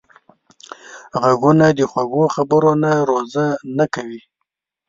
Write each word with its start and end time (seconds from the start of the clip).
غوږونه 1.21 1.67
د 1.77 1.79
خوږو 1.91 2.23
خبرو 2.35 2.71
نه 2.83 2.91
روژه 3.09 3.47
نه 3.77 3.85
کوي 3.93 4.21